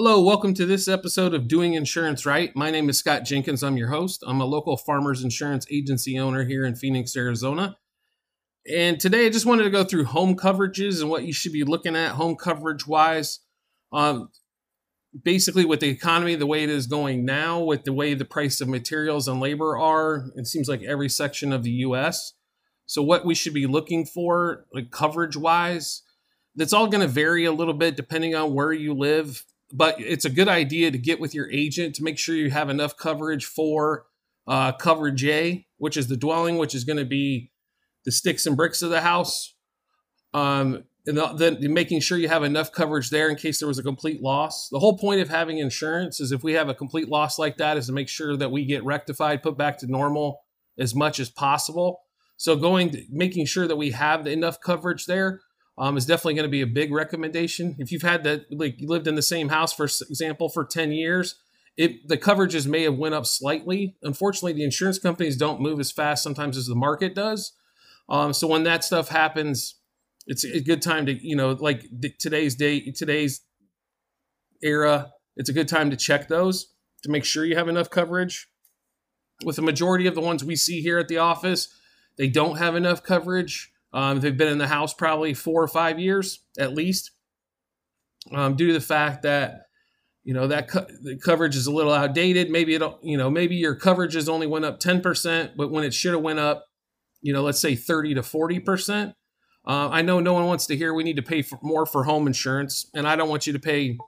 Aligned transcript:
Hello, 0.00 0.22
welcome 0.22 0.54
to 0.54 0.64
this 0.64 0.86
episode 0.86 1.34
of 1.34 1.48
Doing 1.48 1.74
Insurance 1.74 2.24
Right. 2.24 2.54
My 2.54 2.70
name 2.70 2.88
is 2.88 2.96
Scott 2.96 3.24
Jenkins. 3.24 3.64
I'm 3.64 3.76
your 3.76 3.88
host. 3.88 4.22
I'm 4.24 4.40
a 4.40 4.44
local 4.44 4.76
farmers 4.76 5.24
insurance 5.24 5.66
agency 5.72 6.16
owner 6.16 6.44
here 6.44 6.64
in 6.64 6.76
Phoenix, 6.76 7.16
Arizona. 7.16 7.76
And 8.72 9.00
today 9.00 9.26
I 9.26 9.28
just 9.28 9.44
wanted 9.44 9.64
to 9.64 9.70
go 9.70 9.82
through 9.82 10.04
home 10.04 10.36
coverages 10.36 11.00
and 11.00 11.10
what 11.10 11.24
you 11.24 11.32
should 11.32 11.50
be 11.50 11.64
looking 11.64 11.96
at 11.96 12.12
home 12.12 12.36
coverage 12.36 12.86
wise. 12.86 13.40
Um, 13.92 14.30
basically, 15.20 15.64
with 15.64 15.80
the 15.80 15.88
economy 15.88 16.36
the 16.36 16.46
way 16.46 16.62
it 16.62 16.70
is 16.70 16.86
going 16.86 17.24
now, 17.24 17.58
with 17.58 17.82
the 17.82 17.92
way 17.92 18.14
the 18.14 18.24
price 18.24 18.60
of 18.60 18.68
materials 18.68 19.26
and 19.26 19.40
labor 19.40 19.76
are, 19.76 20.30
it 20.36 20.46
seems 20.46 20.68
like 20.68 20.84
every 20.84 21.08
section 21.08 21.52
of 21.52 21.64
the 21.64 21.72
US. 21.72 22.34
So, 22.86 23.02
what 23.02 23.26
we 23.26 23.34
should 23.34 23.52
be 23.52 23.66
looking 23.66 24.06
for, 24.06 24.64
like 24.72 24.92
coverage 24.92 25.36
wise, 25.36 26.02
that's 26.54 26.72
all 26.72 26.86
going 26.86 27.00
to 27.00 27.12
vary 27.12 27.46
a 27.46 27.52
little 27.52 27.74
bit 27.74 27.96
depending 27.96 28.36
on 28.36 28.54
where 28.54 28.72
you 28.72 28.94
live 28.94 29.44
but 29.72 30.00
it's 30.00 30.24
a 30.24 30.30
good 30.30 30.48
idea 30.48 30.90
to 30.90 30.98
get 30.98 31.20
with 31.20 31.34
your 31.34 31.50
agent 31.50 31.94
to 31.96 32.02
make 32.02 32.18
sure 32.18 32.34
you 32.34 32.50
have 32.50 32.70
enough 32.70 32.96
coverage 32.96 33.44
for 33.44 34.06
uh, 34.46 34.72
coverage 34.72 35.24
A, 35.24 35.66
which 35.76 35.96
is 35.96 36.08
the 36.08 36.16
dwelling, 36.16 36.56
which 36.56 36.74
is 36.74 36.84
going 36.84 36.98
to 36.98 37.04
be 37.04 37.50
the 38.04 38.12
sticks 38.12 38.46
and 38.46 38.56
bricks 38.56 38.80
of 38.82 38.90
the 38.90 39.02
house. 39.02 39.54
Um, 40.32 40.84
and 41.06 41.18
then 41.38 41.72
making 41.72 42.00
sure 42.00 42.18
you 42.18 42.28
have 42.28 42.44
enough 42.44 42.70
coverage 42.70 43.08
there 43.08 43.30
in 43.30 43.36
case 43.36 43.60
there 43.60 43.68
was 43.68 43.78
a 43.78 43.82
complete 43.82 44.22
loss. 44.22 44.68
The 44.68 44.78
whole 44.78 44.98
point 44.98 45.20
of 45.22 45.30
having 45.30 45.58
insurance 45.58 46.20
is 46.20 46.32
if 46.32 46.42
we 46.42 46.52
have 46.52 46.68
a 46.68 46.74
complete 46.74 47.08
loss 47.08 47.38
like 47.38 47.56
that, 47.56 47.78
is 47.78 47.86
to 47.86 47.92
make 47.92 48.08
sure 48.08 48.36
that 48.36 48.50
we 48.50 48.66
get 48.66 48.84
rectified, 48.84 49.42
put 49.42 49.56
back 49.56 49.78
to 49.78 49.86
normal 49.86 50.40
as 50.78 50.94
much 50.94 51.18
as 51.18 51.30
possible. 51.30 52.02
So 52.36 52.56
going, 52.56 52.90
to, 52.90 53.04
making 53.10 53.46
sure 53.46 53.66
that 53.66 53.76
we 53.76 53.92
have 53.92 54.26
enough 54.26 54.60
coverage 54.60 55.06
there 55.06 55.40
um, 55.78 55.96
is 55.96 56.06
definitely 56.06 56.34
going 56.34 56.48
to 56.48 56.50
be 56.50 56.60
a 56.60 56.66
big 56.66 56.92
recommendation. 56.92 57.76
If 57.78 57.92
you've 57.92 58.02
had 58.02 58.24
that, 58.24 58.46
like 58.50 58.80
you 58.80 58.88
lived 58.88 59.06
in 59.06 59.14
the 59.14 59.22
same 59.22 59.48
house, 59.48 59.72
for 59.72 59.84
example, 59.84 60.48
for 60.48 60.64
10 60.64 60.92
years, 60.92 61.36
it, 61.76 62.08
the 62.08 62.18
coverages 62.18 62.66
may 62.66 62.82
have 62.82 62.96
went 62.96 63.14
up 63.14 63.24
slightly. 63.24 63.96
Unfortunately, 64.02 64.52
the 64.52 64.64
insurance 64.64 64.98
companies 64.98 65.36
don't 65.36 65.60
move 65.60 65.78
as 65.78 65.92
fast 65.92 66.24
sometimes 66.24 66.56
as 66.56 66.66
the 66.66 66.74
market 66.74 67.14
does. 67.14 67.52
Um, 68.08 68.32
so 68.32 68.48
when 68.48 68.64
that 68.64 68.82
stuff 68.82 69.08
happens, 69.08 69.76
it's 70.26 70.44
a 70.44 70.60
good 70.60 70.82
time 70.82 71.06
to, 71.06 71.12
you 71.12 71.36
know, 71.36 71.52
like 71.52 71.84
today's 72.18 72.56
day, 72.56 72.80
today's 72.90 73.42
era, 74.62 75.12
it's 75.36 75.48
a 75.48 75.52
good 75.52 75.68
time 75.68 75.90
to 75.90 75.96
check 75.96 76.26
those 76.26 76.72
to 77.04 77.10
make 77.10 77.24
sure 77.24 77.44
you 77.44 77.56
have 77.56 77.68
enough 77.68 77.88
coverage. 77.88 78.48
With 79.44 79.54
the 79.54 79.62
majority 79.62 80.08
of 80.08 80.16
the 80.16 80.20
ones 80.20 80.42
we 80.42 80.56
see 80.56 80.82
here 80.82 80.98
at 80.98 81.06
the 81.06 81.18
office, 81.18 81.68
they 82.16 82.26
don't 82.26 82.58
have 82.58 82.74
enough 82.74 83.04
coverage. 83.04 83.72
Um, 83.92 84.20
they've 84.20 84.36
been 84.36 84.48
in 84.48 84.58
the 84.58 84.68
house 84.68 84.92
probably 84.92 85.34
four 85.34 85.62
or 85.62 85.68
five 85.68 85.98
years 85.98 86.40
at 86.58 86.74
least, 86.74 87.10
um, 88.32 88.54
due 88.54 88.68
to 88.68 88.72
the 88.72 88.80
fact 88.80 89.22
that 89.22 89.62
you 90.24 90.34
know 90.34 90.46
that 90.48 90.68
co- 90.68 90.86
the 91.02 91.16
coverage 91.16 91.56
is 91.56 91.66
a 91.66 91.72
little 91.72 91.92
outdated. 91.92 92.50
Maybe 92.50 92.74
it 92.74 92.82
you 93.02 93.16
know 93.16 93.30
maybe 93.30 93.56
your 93.56 93.74
coverage 93.74 94.14
has 94.14 94.28
only 94.28 94.46
went 94.46 94.64
up 94.66 94.78
ten 94.78 95.00
percent, 95.00 95.52
but 95.56 95.70
when 95.70 95.84
it 95.84 95.94
should 95.94 96.12
have 96.12 96.22
went 96.22 96.38
up, 96.38 96.66
you 97.22 97.32
know, 97.32 97.42
let's 97.42 97.60
say 97.60 97.74
thirty 97.74 98.14
to 98.14 98.22
forty 98.22 98.60
percent. 98.60 99.14
Uh, 99.66 99.88
I 99.90 100.02
know 100.02 100.20
no 100.20 100.34
one 100.34 100.46
wants 100.46 100.66
to 100.66 100.76
hear 100.76 100.94
we 100.94 101.04
need 101.04 101.16
to 101.16 101.22
pay 101.22 101.42
for 101.42 101.58
more 101.62 101.86
for 101.86 102.04
home 102.04 102.26
insurance, 102.26 102.90
and 102.94 103.08
I 103.08 103.16
don't 103.16 103.28
want 103.28 103.46
you 103.46 103.52
to 103.54 103.58
pay 103.58 103.98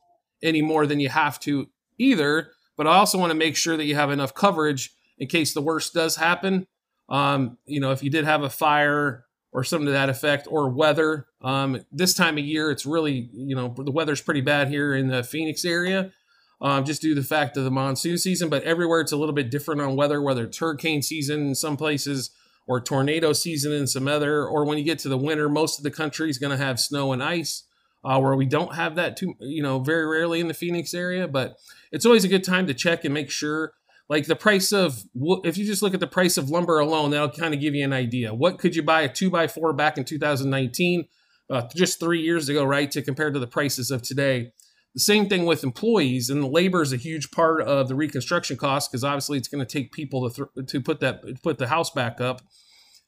any 0.43 0.63
more 0.63 0.87
than 0.87 1.01
you 1.01 1.09
have 1.09 1.41
to 1.41 1.69
either. 1.99 2.51
But 2.77 2.87
I 2.87 2.97
also 2.97 3.19
want 3.19 3.31
to 3.31 3.37
make 3.39 3.57
sure 3.57 3.77
that 3.77 3.85
you 3.85 3.95
have 3.95 4.11
enough 4.11 4.35
coverage 4.35 4.91
in 5.19 5.29
case 5.29 5.53
the 5.53 5.61
worst 5.61 5.93
does 5.93 6.17
happen. 6.17 6.67
Um, 7.09 7.59
you 7.67 7.81
know, 7.81 7.91
if 7.93 8.03
you 8.03 8.11
did 8.11 8.25
have 8.25 8.43
a 8.43 8.51
fire 8.51 9.25
or 9.53 9.65
something 9.65 9.87
to 9.87 9.93
that 9.93 10.09
effect, 10.09 10.47
or 10.51 10.69
weather. 10.69 11.27
Um, 11.43 11.85
this 11.91 12.15
time 12.15 12.39
of 12.39 12.45
year, 12.45 12.71
it's 12.71 12.87
really, 12.87 13.29
you 13.33 13.57
know, 13.57 13.75
the 13.77 13.91
weather's 13.91 14.21
pretty 14.21 14.43
bad 14.43 14.69
here 14.69 14.95
in 14.95 15.09
the 15.09 15.23
Phoenix 15.25 15.65
area, 15.65 16.13
um, 16.61 16.85
just 16.85 17.03
due 17.03 17.15
to 17.15 17.21
the 17.21 17.27
fact 17.27 17.57
of 17.57 17.65
the 17.65 17.71
monsoon 17.71 18.19
season. 18.19 18.49
But 18.49 18.63
everywhere, 18.63 19.01
it's 19.01 19.13
a 19.13 19.17
little 19.17 19.35
bit 19.35 19.51
different 19.51 19.81
on 19.81 19.97
weather, 19.97 20.23
whether 20.23 20.45
it's 20.45 20.59
hurricane 20.59 21.03
season 21.03 21.49
in 21.49 21.55
some 21.55 21.77
places 21.77 22.31
or 22.67 22.81
tornado 22.81 23.33
season 23.33 23.73
in 23.73 23.87
some 23.87 24.07
other, 24.07 24.47
or 24.47 24.65
when 24.65 24.79
you 24.79 24.85
get 24.85 25.01
to 25.01 25.09
the 25.09 25.19
winter, 25.19 25.49
most 25.49 25.79
of 25.79 25.83
the 25.83 25.91
country 25.91 26.31
is 26.31 26.39
going 26.39 26.57
to 26.57 26.65
have 26.65 26.79
snow 26.79 27.13
and 27.13 27.23
ice. 27.23 27.65
Uh, 28.03 28.19
where 28.19 28.35
we 28.35 28.47
don't 28.47 28.77
have 28.77 28.95
that 28.95 29.15
too, 29.15 29.35
you 29.41 29.63
know, 29.63 29.79
very 29.79 30.07
rarely 30.07 30.41
in 30.41 30.49
the 30.49 30.55
Phoenix 30.55 30.95
area, 30.95 31.29
but 31.29 31.59
it's 31.93 32.07
always 32.07 32.25
a 32.25 32.29
good 32.29 32.43
time 32.43 32.67
to 32.67 32.73
check 32.73 33.05
and 33.05 33.13
make 33.13 33.31
sure 33.31 33.75
like 34.11 34.27
the 34.27 34.37
price 34.37 34.73
of 34.73 35.05
if 35.45 35.57
you 35.57 35.65
just 35.65 35.83
look 35.83 35.95
at 35.95 36.01
the 36.01 36.07
price 36.07 36.37
of 36.37 36.51
lumber 36.51 36.81
alone 36.81 37.11
that'll 37.11 37.31
kind 37.31 37.55
of 37.55 37.61
give 37.61 37.77
you 37.77 37.85
an 37.85 37.93
idea. 37.93 38.35
What 38.35 38.59
could 38.59 38.75
you 38.75 38.83
buy 38.83 39.03
a 39.03 39.09
2x4 39.09 39.77
back 39.77 39.97
in 39.97 40.05
2019 40.05 41.07
uh, 41.49 41.69
just 41.75 42.01
three 42.01 42.21
years 42.21 42.49
ago 42.49 42.65
right 42.65 42.91
to 42.91 43.03
compare 43.03 43.31
to 43.31 43.39
the 43.39 43.47
prices 43.47 43.93
of 43.93 44.03
today? 44.03 44.53
The 44.95 45.01
same 45.01 45.29
thing 45.29 45.47
with 45.47 45.63
employees 45.63 46.29
and 46.29 46.43
the 46.43 46.49
labor 46.49 46.83
is 46.83 46.93
a 46.93 46.97
huge 46.97 47.31
part 47.31 47.63
of 47.63 47.87
the 47.87 47.95
reconstruction 47.95 48.57
cost 48.57 48.91
because 48.91 49.05
obviously 49.05 49.39
it's 49.39 49.47
going 49.47 49.65
to 49.65 49.73
take 49.73 49.93
people 49.93 50.29
to, 50.29 50.49
th- 50.57 50.67
to 50.67 50.81
put 50.81 50.99
that 50.99 51.43
put 51.45 51.59
the 51.59 51.69
house 51.69 51.91
back 51.91 52.21
up. 52.21 52.43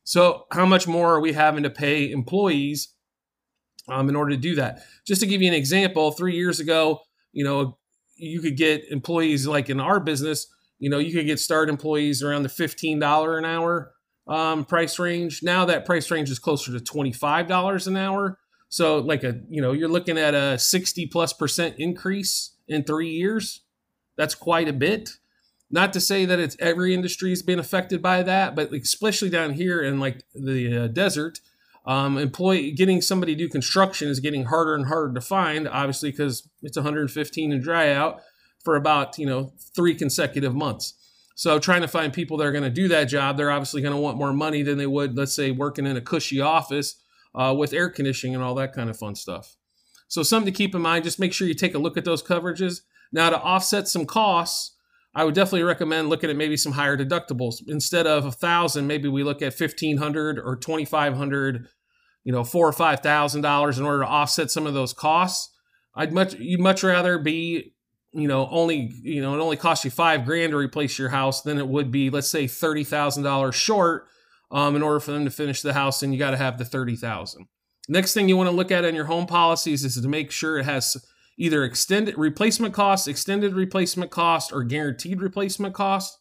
So 0.04 0.46
how 0.52 0.66
much 0.66 0.86
more 0.86 1.16
are 1.16 1.20
we 1.20 1.32
having 1.32 1.64
to 1.64 1.70
pay 1.70 2.10
employees 2.12 2.94
um, 3.88 4.08
in 4.08 4.14
order 4.14 4.30
to 4.30 4.36
do 4.36 4.54
that? 4.54 4.84
Just 5.04 5.20
to 5.22 5.26
give 5.26 5.42
you 5.42 5.48
an 5.48 5.54
example 5.54 6.12
three 6.12 6.36
years 6.36 6.60
ago 6.60 7.00
you 7.32 7.44
know 7.44 7.78
you 8.16 8.40
could 8.40 8.56
get 8.56 8.84
employees 8.90 9.46
like 9.46 9.68
in 9.68 9.80
our 9.80 9.98
business 9.98 10.46
you 10.82 10.90
know, 10.90 10.98
you 10.98 11.12
could 11.12 11.26
get 11.26 11.38
start 11.38 11.68
employees 11.68 12.24
around 12.24 12.42
the 12.42 12.48
$15 12.48 13.38
an 13.38 13.44
hour 13.44 13.92
um, 14.26 14.64
price 14.64 14.98
range. 14.98 15.40
Now 15.40 15.64
that 15.66 15.86
price 15.86 16.10
range 16.10 16.28
is 16.28 16.40
closer 16.40 16.76
to 16.76 16.80
$25 16.80 17.86
an 17.86 17.96
hour. 17.96 18.36
So 18.68 18.98
like 18.98 19.22
a, 19.22 19.38
you 19.48 19.62
know, 19.62 19.70
you're 19.70 19.88
looking 19.88 20.18
at 20.18 20.34
a 20.34 20.58
60 20.58 21.06
plus 21.06 21.32
percent 21.32 21.76
increase 21.78 22.56
in 22.66 22.82
three 22.82 23.10
years. 23.10 23.60
That's 24.16 24.34
quite 24.34 24.66
a 24.66 24.72
bit. 24.72 25.10
Not 25.70 25.92
to 25.92 26.00
say 26.00 26.24
that 26.24 26.40
it's 26.40 26.56
every 26.58 26.92
industry 26.94 27.30
has 27.30 27.42
been 27.42 27.60
affected 27.60 28.02
by 28.02 28.24
that, 28.24 28.56
but 28.56 28.72
especially 28.72 29.30
down 29.30 29.52
here 29.52 29.80
in 29.80 30.00
like 30.00 30.24
the 30.34 30.76
uh, 30.76 30.86
desert, 30.88 31.38
um, 31.86 32.18
employee 32.18 32.72
getting 32.72 33.00
somebody 33.00 33.36
to 33.36 33.44
do 33.44 33.48
construction 33.48 34.08
is 34.08 34.18
getting 34.18 34.46
harder 34.46 34.74
and 34.74 34.88
harder 34.88 35.14
to 35.14 35.20
find. 35.20 35.68
Obviously, 35.68 36.10
because 36.10 36.48
it's 36.60 36.76
115 36.76 37.52
and 37.52 37.62
dry 37.62 37.92
out 37.92 38.20
for 38.64 38.76
about 38.76 39.18
you 39.18 39.26
know 39.26 39.52
three 39.74 39.94
consecutive 39.94 40.54
months. 40.54 40.94
So 41.34 41.58
trying 41.58 41.80
to 41.80 41.88
find 41.88 42.12
people 42.12 42.36
that 42.36 42.46
are 42.46 42.52
going 42.52 42.62
to 42.64 42.70
do 42.70 42.88
that 42.88 43.04
job, 43.04 43.36
they're 43.36 43.50
obviously 43.50 43.82
going 43.82 43.94
to 43.94 44.00
want 44.00 44.18
more 44.18 44.32
money 44.32 44.62
than 44.62 44.78
they 44.78 44.86
would, 44.86 45.16
let's 45.16 45.32
say, 45.32 45.50
working 45.50 45.86
in 45.86 45.96
a 45.96 46.00
cushy 46.00 46.40
office 46.40 47.00
uh, 47.34 47.54
with 47.56 47.72
air 47.72 47.88
conditioning 47.88 48.34
and 48.34 48.44
all 48.44 48.54
that 48.56 48.74
kind 48.74 48.90
of 48.90 48.98
fun 48.98 49.14
stuff. 49.14 49.56
So 50.08 50.22
something 50.22 50.52
to 50.52 50.56
keep 50.56 50.74
in 50.74 50.82
mind. 50.82 51.04
Just 51.04 51.18
make 51.18 51.32
sure 51.32 51.48
you 51.48 51.54
take 51.54 51.74
a 51.74 51.78
look 51.78 51.96
at 51.96 52.04
those 52.04 52.22
coverages. 52.22 52.80
Now 53.12 53.30
to 53.30 53.40
offset 53.40 53.88
some 53.88 54.04
costs, 54.04 54.76
I 55.14 55.24
would 55.24 55.34
definitely 55.34 55.62
recommend 55.62 56.08
looking 56.08 56.30
at 56.30 56.36
maybe 56.36 56.56
some 56.56 56.72
higher 56.72 56.96
deductibles 56.96 57.56
instead 57.66 58.06
of 58.06 58.24
a 58.24 58.32
thousand. 58.32 58.86
Maybe 58.86 59.08
we 59.08 59.24
look 59.24 59.42
at 59.42 59.54
fifteen 59.54 59.98
hundred 59.98 60.38
or 60.38 60.56
twenty 60.56 60.84
five 60.84 61.14
hundred, 61.14 61.66
you 62.24 62.32
know, 62.32 62.44
four 62.44 62.66
or 62.66 62.72
five 62.72 63.00
thousand 63.00 63.42
dollars 63.42 63.78
in 63.78 63.84
order 63.84 64.00
to 64.00 64.08
offset 64.08 64.50
some 64.50 64.66
of 64.66 64.74
those 64.74 64.92
costs. 64.92 65.50
I'd 65.94 66.12
much 66.12 66.34
you'd 66.34 66.60
much 66.60 66.82
rather 66.82 67.18
be 67.18 67.74
you 68.12 68.28
know, 68.28 68.48
only 68.50 68.92
you 69.02 69.22
know, 69.22 69.34
it 69.34 69.40
only 69.40 69.56
costs 69.56 69.84
you 69.84 69.90
five 69.90 70.24
grand 70.24 70.52
to 70.52 70.56
replace 70.56 70.98
your 70.98 71.08
house 71.08 71.42
then 71.42 71.58
it 71.58 71.68
would 71.68 71.90
be, 71.90 72.10
let's 72.10 72.28
say, 72.28 72.46
thirty 72.46 72.84
thousand 72.84 73.22
dollars 73.22 73.54
short. 73.54 74.06
Um, 74.50 74.76
in 74.76 74.82
order 74.82 75.00
for 75.00 75.12
them 75.12 75.24
to 75.24 75.30
finish 75.30 75.62
the 75.62 75.72
house, 75.72 76.02
and 76.02 76.12
you 76.12 76.18
got 76.18 76.32
to 76.32 76.36
have 76.36 76.58
the 76.58 76.64
thirty 76.66 76.94
thousand. 76.94 77.46
Next 77.88 78.12
thing 78.12 78.28
you 78.28 78.36
want 78.36 78.50
to 78.50 78.54
look 78.54 78.70
at 78.70 78.84
in 78.84 78.94
your 78.94 79.06
home 79.06 79.26
policies 79.26 79.82
is 79.82 80.00
to 80.00 80.08
make 80.08 80.30
sure 80.30 80.58
it 80.58 80.64
has 80.66 80.96
either 81.38 81.64
extended 81.64 82.16
replacement 82.18 82.74
cost, 82.74 83.08
extended 83.08 83.54
replacement 83.54 84.10
cost, 84.10 84.52
or 84.52 84.62
guaranteed 84.62 85.20
replacement 85.20 85.74
cost. 85.74 86.18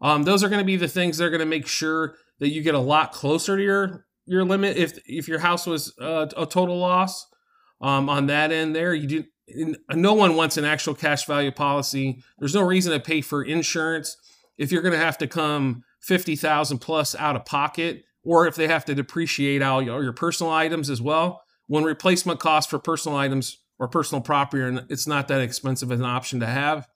Um, 0.00 0.22
those 0.22 0.44
are 0.44 0.48
going 0.48 0.60
to 0.60 0.64
be 0.64 0.76
the 0.76 0.88
things 0.88 1.18
that 1.18 1.24
are 1.24 1.30
going 1.30 1.40
to 1.40 1.46
make 1.46 1.66
sure 1.66 2.14
that 2.38 2.50
you 2.50 2.62
get 2.62 2.74
a 2.74 2.80
lot 2.80 3.12
closer 3.12 3.56
to 3.56 3.62
your 3.62 4.06
your 4.26 4.44
limit 4.44 4.76
if 4.76 4.98
if 5.06 5.28
your 5.28 5.40
house 5.40 5.66
was 5.66 5.92
uh, 6.00 6.26
a 6.36 6.46
total 6.46 6.78
loss. 6.78 7.26
Um, 7.80 8.08
on 8.08 8.26
that 8.26 8.52
end, 8.52 8.74
there 8.74 8.94
you 8.94 9.06
do 9.06 9.24
no 9.48 10.14
one 10.14 10.36
wants 10.36 10.56
an 10.56 10.64
actual 10.64 10.94
cash 10.94 11.26
value 11.26 11.50
policy. 11.50 12.22
There's 12.38 12.54
no 12.54 12.62
reason 12.62 12.92
to 12.92 13.00
pay 13.00 13.20
for 13.20 13.42
insurance 13.42 14.16
if 14.56 14.72
you're 14.72 14.82
going 14.82 14.92
to 14.92 14.98
have 14.98 15.18
to 15.18 15.26
come 15.26 15.84
50,000 16.00 16.78
plus 16.78 17.14
out 17.16 17.36
of 17.36 17.44
pocket 17.44 18.04
or 18.22 18.46
if 18.46 18.54
they 18.54 18.68
have 18.68 18.84
to 18.86 18.94
depreciate 18.94 19.62
all 19.62 19.82
your 19.82 20.12
personal 20.12 20.52
items 20.52 20.88
as 20.88 21.02
well. 21.02 21.42
When 21.66 21.84
replacement 21.84 22.40
costs 22.40 22.70
for 22.70 22.78
personal 22.78 23.18
items 23.18 23.58
or 23.78 23.88
personal 23.88 24.22
property, 24.22 24.80
it's 24.88 25.06
not 25.06 25.28
that 25.28 25.40
expensive 25.40 25.90
an 25.90 26.04
option 26.04 26.40
to 26.40 26.46
have. 26.46 26.88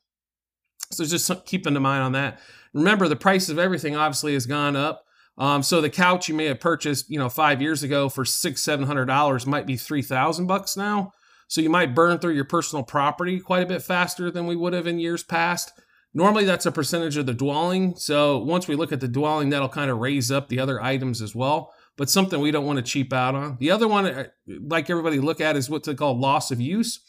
So 0.90 1.04
just 1.04 1.30
keeping 1.44 1.76
in 1.76 1.82
mind 1.82 2.02
on 2.02 2.12
that. 2.12 2.40
Remember, 2.72 3.08
the 3.08 3.16
price 3.16 3.48
of 3.48 3.58
everything 3.58 3.96
obviously 3.96 4.34
has 4.34 4.46
gone 4.46 4.76
up. 4.76 5.04
Um, 5.36 5.62
so 5.62 5.80
the 5.80 5.90
couch 5.90 6.28
you 6.28 6.34
may 6.34 6.46
have 6.46 6.60
purchased, 6.60 7.10
you 7.10 7.18
know, 7.18 7.28
five 7.28 7.62
years 7.62 7.82
ago 7.82 8.08
for 8.08 8.24
six, 8.24 8.62
seven 8.62 8.86
hundred 8.86 9.06
dollars 9.06 9.46
might 9.46 9.66
be 9.66 9.76
three 9.76 10.02
thousand 10.02 10.46
bucks 10.46 10.76
now. 10.76 11.12
So 11.48 11.60
you 11.60 11.70
might 11.70 11.94
burn 11.94 12.18
through 12.18 12.34
your 12.34 12.44
personal 12.44 12.84
property 12.84 13.40
quite 13.40 13.62
a 13.64 13.66
bit 13.66 13.82
faster 13.82 14.30
than 14.30 14.46
we 14.46 14.56
would 14.56 14.72
have 14.74 14.86
in 14.86 15.00
years 15.00 15.22
past. 15.24 15.72
Normally, 16.14 16.44
that's 16.44 16.66
a 16.66 16.72
percentage 16.72 17.16
of 17.16 17.26
the 17.26 17.34
dwelling. 17.34 17.96
So 17.96 18.38
once 18.38 18.68
we 18.68 18.76
look 18.76 18.92
at 18.92 19.00
the 19.00 19.08
dwelling, 19.08 19.50
that'll 19.50 19.68
kind 19.68 19.90
of 19.90 19.98
raise 19.98 20.30
up 20.30 20.48
the 20.48 20.60
other 20.60 20.80
items 20.82 21.20
as 21.20 21.34
well. 21.34 21.74
But 21.96 22.08
something 22.10 22.40
we 22.40 22.50
don't 22.52 22.66
want 22.66 22.78
to 22.78 22.82
cheap 22.82 23.12
out 23.12 23.34
on. 23.34 23.56
The 23.58 23.70
other 23.72 23.88
one, 23.88 24.06
uh, 24.06 24.28
like 24.46 24.88
everybody 24.88 25.18
look 25.20 25.40
at, 25.40 25.56
is 25.56 25.68
what 25.68 25.84
they 25.84 25.94
call 25.94 26.18
loss 26.18 26.50
of 26.50 26.60
use. 26.60 27.00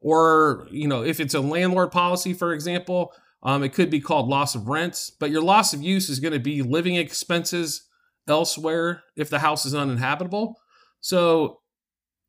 or 0.00 0.66
you 0.70 0.86
know 0.86 1.02
if 1.02 1.20
it's 1.20 1.34
a 1.34 1.40
landlord 1.40 1.90
policy 1.90 2.34
for 2.34 2.52
example 2.52 3.12
um, 3.42 3.62
it 3.62 3.72
could 3.72 3.90
be 3.90 4.00
called 4.00 4.28
loss 4.28 4.54
of 4.54 4.68
rents 4.68 5.10
but 5.10 5.30
your 5.30 5.42
loss 5.42 5.72
of 5.72 5.82
use 5.82 6.08
is 6.08 6.20
going 6.20 6.32
to 6.34 6.38
be 6.40 6.62
living 6.62 6.96
expenses 6.96 7.88
elsewhere 8.28 9.02
if 9.16 9.30
the 9.30 9.38
house 9.38 9.64
is 9.64 9.74
uninhabitable 9.74 10.54
so 11.00 11.60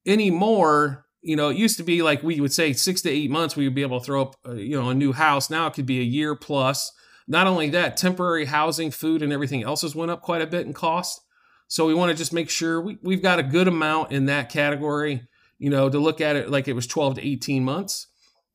anymore 0.06 1.06
you 1.27 1.35
know 1.35 1.50
it 1.50 1.57
used 1.57 1.77
to 1.77 1.83
be 1.83 2.01
like 2.01 2.24
we 2.24 2.39
would 2.41 2.53
say 2.53 2.74
six 2.74 3.01
to 3.01 3.09
eight 3.09 3.29
months 3.29 3.56
we 3.56 3.65
would 3.65 3.75
be 3.75 3.81
able 3.81 4.00
to 4.00 4.06
throw 4.06 4.21
up 4.21 4.35
uh, 4.47 4.53
you 4.53 4.79
know 4.79 4.89
a 4.89 4.94
new 4.94 5.13
house. 5.13 5.50
Now 5.50 5.68
it 5.68 5.74
could 5.74 5.85
be 5.85 6.00
a 6.00 6.03
year 6.03 6.35
plus. 6.35 6.91
Not 7.27 7.47
only 7.47 7.69
that 7.71 7.97
temporary 7.97 8.45
housing 8.45 8.89
food 8.89 9.21
and 9.21 9.33
everything 9.33 9.63
else 9.63 9.81
has 9.81 9.95
went 9.95 10.12
up 10.12 10.21
quite 10.21 10.41
a 10.41 10.47
bit 10.47 10.65
in 10.65 10.74
cost. 10.74 11.21
So 11.68 11.85
we 11.85 11.94
want 11.94 12.09
to 12.09 12.18
just 12.18 12.31
make 12.31 12.50
sure 12.50 12.79
we, 12.79 12.97
we've 13.01 13.21
got 13.21 13.39
a 13.39 13.44
good 13.44 13.68
amount 13.68 14.13
in 14.13 14.27
that 14.27 14.50
category 14.50 15.27
you 15.59 15.69
know, 15.69 15.89
to 15.89 16.00
look 16.00 16.21
at 16.21 16.35
it 16.35 16.50
like 16.50 16.68
it 16.68 16.74
was 16.74 16.88
12 16.88 17.15
to 17.15 17.27
18 17.27 17.63
months. 17.63 18.07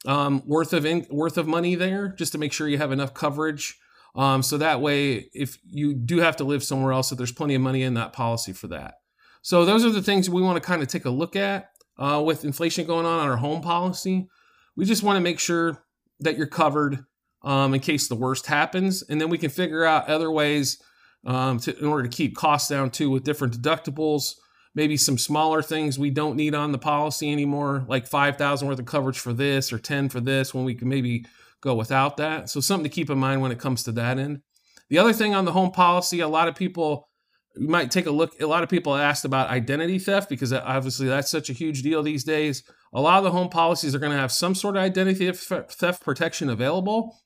Um, 0.05 0.43
worth 0.47 0.73
of 0.73 0.85
in, 0.85 1.07
worth 1.11 1.39
of 1.39 1.47
money 1.47 1.75
there, 1.77 2.09
just 2.09 2.33
to 2.33 2.39
make 2.39 2.53
sure 2.53 2.69
you 2.69 2.79
have 2.79 2.91
enough 2.91 3.15
coverage. 3.15 3.79
Um, 4.17 4.43
so 4.43 4.59
that 4.59 4.81
way, 4.81 5.31
if 5.33 5.59
you 5.65 5.95
do 5.95 6.19
have 6.19 6.37
to 6.37 6.45
live 6.45 6.65
somewhere 6.65 6.93
else, 6.93 7.11
that 7.11 7.17
there's 7.17 7.33
plenty 7.33 7.55
of 7.55 7.63
money 7.63 7.83
in 7.83 7.95
that 7.95 8.13
policy 8.13 8.53
for 8.53 8.67
that. 8.69 8.95
So 9.43 9.65
those 9.65 9.85
are 9.85 9.91
the 9.91 10.03
things 10.03 10.29
we 10.29 10.43
want 10.43 10.61
to 10.61 10.67
kind 10.67 10.83
of 10.83 10.89
take 10.89 11.05
a 11.05 11.11
look 11.11 11.37
at 11.37 11.71
uh, 12.03 12.21
with 12.21 12.45
inflation 12.45 12.87
going 12.87 13.07
on 13.07 13.21
on 13.21 13.29
our 13.29 13.37
home 13.37 13.63
policy. 13.63 14.29
We 14.77 14.85
just 14.85 15.03
want 15.03 15.17
to 15.17 15.21
make 15.21 15.39
sure 15.39 15.85
that 16.21 16.37
you're 16.37 16.47
covered 16.47 17.05
um, 17.43 17.75
in 17.75 17.81
case 17.81 18.09
the 18.09 18.15
worst 18.15 18.47
happens, 18.47 19.03
and 19.03 19.21
then 19.21 19.29
we 19.29 19.39
can 19.39 19.51
figure 19.51 19.85
out 19.85 20.09
other 20.09 20.31
ways 20.31 20.81
um, 21.27 21.59
to, 21.61 21.79
in 21.79 21.87
order 21.87 22.09
to 22.09 22.17
keep 22.17 22.37
costs 22.37 22.69
down 22.69 22.91
too 22.91 23.11
with 23.11 23.25
different 23.25 23.61
deductibles 23.61 24.35
maybe 24.75 24.97
some 24.97 25.19
smaller 25.19 25.63
things 25.63 25.99
we 25.99 26.11
don't 26.11 26.37
need 26.37 26.55
on 26.55 26.73
the 26.73 26.79
policy 26.79 27.31
anymore, 27.31 27.85
like 27.89 28.07
5,000 28.07 28.67
worth 28.67 28.79
of 28.79 28.87
coverage 28.87 29.19
for 29.19 29.33
this 29.33 29.73
or 29.73 29.79
10 29.79 30.09
for 30.09 30.21
this 30.21 30.55
when 30.55 30.65
we 30.65 30.75
can 30.75 30.89
maybe 30.89 31.27
go 31.61 31.75
without 31.75 32.17
that. 32.17 32.49
So 32.49 32.61
something 32.61 32.89
to 32.89 32.95
keep 32.95 33.11
in 33.11 33.19
mind 33.19 33.43
when 33.43 33.53
it 33.53 33.59
comes 33.59 33.83
to 33.85 33.93
that 33.93 34.19
end. 34.19 34.41
The 34.89 34.99
other 34.99 35.13
thing 35.13 35.35
on 35.35 35.45
the 35.45 35.53
home 35.53 35.71
policy, 35.71 36.21
a 36.21 36.29
lot 36.29 36.49
of 36.49 36.55
people 36.55 37.09
you 37.57 37.69
might 37.69 37.91
take 37.91 38.07
a 38.07 38.11
look. 38.11 38.41
A 38.41 38.47
lot 38.47 38.63
of 38.63 38.69
people 38.69 38.95
asked 38.95 39.25
about 39.25 39.51
identity 39.51 39.99
theft 39.99 40.29
because 40.29 40.53
obviously 40.53 41.07
that's 41.07 41.31
such 41.31 41.51
a 41.51 41.53
huge 41.53 41.83
deal 41.83 42.03
these 42.03 42.25
days. 42.25 42.63
A 42.93 43.01
lot 43.01 43.19
of 43.19 43.25
the 43.25 43.31
home 43.31 43.49
policies 43.49 43.95
are 43.95 43.99
going 43.99 44.13
to 44.13 44.19
have 44.19 44.33
some 44.33 44.55
sort 44.55 44.77
of 44.77 44.83
identity 44.83 45.31
theft 45.33 46.03
protection 46.03 46.51
available. 46.51 47.19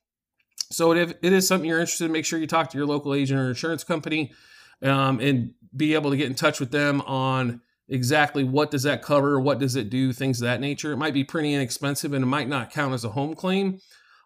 So 0.71 0.93
if 0.93 1.13
it 1.21 1.33
is 1.33 1.47
something 1.47 1.69
you're 1.69 1.79
interested 1.79 2.05
in, 2.05 2.11
make 2.11 2.25
sure 2.25 2.39
you 2.39 2.47
talk 2.47 2.69
to 2.71 2.77
your 2.77 2.87
local 2.87 3.13
agent 3.13 3.39
or 3.39 3.47
insurance 3.47 3.83
company 3.83 4.33
um, 4.81 5.19
and 5.19 5.53
be 5.75 5.93
able 5.93 6.11
to 6.11 6.17
get 6.17 6.27
in 6.27 6.35
touch 6.35 6.59
with 6.59 6.71
them 6.71 7.01
on 7.01 7.61
exactly 7.89 8.43
what 8.43 8.69
does 8.71 8.83
that 8.83 9.01
cover, 9.01 9.39
what 9.39 9.59
does 9.59 9.75
it 9.75 9.89
do, 9.89 10.11
things 10.11 10.41
of 10.41 10.45
that 10.45 10.59
nature. 10.59 10.91
It 10.91 10.97
might 10.97 11.13
be 11.13 11.23
pretty 11.23 11.53
inexpensive 11.53 12.13
and 12.13 12.23
it 12.23 12.27
might 12.27 12.49
not 12.49 12.71
count 12.71 12.93
as 12.93 13.05
a 13.05 13.09
home 13.09 13.33
claim, 13.33 13.79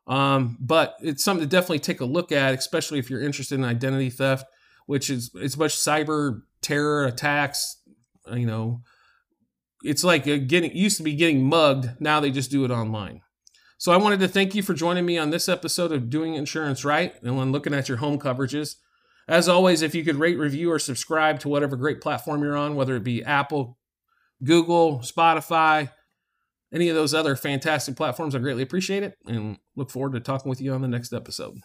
um, 0.07 0.57
but 0.59 0.95
it's 1.01 1.23
something 1.23 1.47
to 1.47 1.49
definitely 1.49 1.79
take 1.79 2.01
a 2.01 2.05
look 2.05 2.31
at, 2.31 2.55
especially 2.55 2.97
if 2.97 3.09
you're 3.09 3.21
interested 3.21 3.55
in 3.55 3.63
identity 3.63 4.09
theft, 4.09 4.45
which 4.85 5.09
is 5.09 5.31
it's 5.35 5.57
much 5.57 5.75
cyber 5.75 6.41
terror 6.61 7.05
attacks. 7.05 7.77
You 8.31 8.45
know, 8.45 8.81
it's 9.83 10.03
like 10.03 10.27
uh, 10.27 10.37
getting 10.37 10.75
used 10.75 10.97
to 10.97 11.03
be 11.03 11.15
getting 11.15 11.43
mugged. 11.43 11.89
Now 11.99 12.19
they 12.19 12.31
just 12.31 12.51
do 12.51 12.65
it 12.65 12.71
online. 12.71 13.21
So 13.77 13.91
I 13.91 13.97
wanted 13.97 14.19
to 14.19 14.27
thank 14.27 14.53
you 14.53 14.61
for 14.61 14.75
joining 14.75 15.05
me 15.07 15.17
on 15.17 15.31
this 15.31 15.49
episode 15.49 15.91
of 15.91 16.09
Doing 16.09 16.35
Insurance 16.35 16.85
Right 16.85 17.15
and 17.23 17.35
when 17.35 17.51
looking 17.51 17.73
at 17.73 17.89
your 17.89 17.97
home 17.97 18.19
coverages. 18.19 18.75
As 19.27 19.49
always, 19.49 19.81
if 19.81 19.95
you 19.95 20.03
could 20.03 20.17
rate, 20.17 20.37
review, 20.37 20.71
or 20.71 20.77
subscribe 20.77 21.39
to 21.39 21.49
whatever 21.49 21.75
great 21.75 22.01
platform 22.01 22.43
you're 22.43 22.57
on, 22.57 22.75
whether 22.75 22.95
it 22.95 23.03
be 23.03 23.23
Apple, 23.23 23.79
Google, 24.43 24.99
Spotify, 24.99 25.89
any 26.73 26.89
of 26.89 26.95
those 26.95 27.13
other 27.13 27.35
fantastic 27.35 27.95
platforms, 27.95 28.35
I 28.35 28.39
greatly 28.39 28.63
appreciate 28.63 29.03
it 29.03 29.17
and 29.25 29.57
look 29.75 29.89
forward 29.89 30.13
to 30.13 30.19
talking 30.19 30.49
with 30.49 30.61
you 30.61 30.73
on 30.73 30.81
the 30.81 30.87
next 30.87 31.13
episode. 31.13 31.57